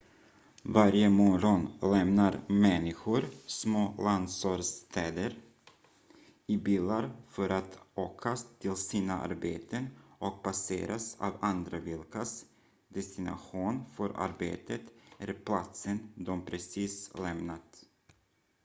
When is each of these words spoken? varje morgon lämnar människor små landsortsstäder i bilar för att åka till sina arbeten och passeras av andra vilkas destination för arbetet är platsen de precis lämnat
varje 0.63 1.09
morgon 1.09 1.67
lämnar 1.81 2.39
människor 2.47 3.25
små 3.47 3.93
landsortsstäder 3.97 5.35
i 6.47 6.57
bilar 6.57 7.11
för 7.29 7.49
att 7.49 7.79
åka 7.95 8.35
till 8.59 8.75
sina 8.75 9.21
arbeten 9.21 9.87
och 10.19 10.43
passeras 10.43 11.21
av 11.21 11.33
andra 11.41 11.79
vilkas 11.79 12.45
destination 12.87 13.83
för 13.95 14.09
arbetet 14.15 14.81
är 15.17 15.33
platsen 15.33 15.99
de 16.15 16.45
precis 16.45 17.11
lämnat 17.17 17.83